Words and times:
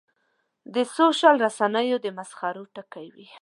د 0.73 0.75
سوشل 0.95 1.35
رسنیو 1.45 1.97
د 2.05 2.07
مسخرو 2.17 2.63
ټکی 2.75 3.07
وي. 3.15 3.27